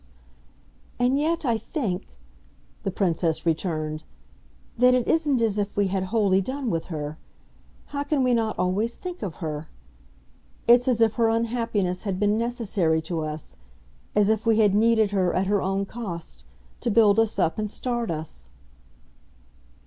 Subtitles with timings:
[0.97, 2.17] "And yet I think,"
[2.81, 4.03] the Princess returned,
[4.75, 7.19] "that it isn't as if we had wholly done with her.
[7.93, 9.67] How can we not always think of her?
[10.67, 13.57] It's as if her unhappiness had been necessary to us
[14.15, 16.45] as if we had needed her, at her own cost,
[16.79, 18.49] to build us up and start us."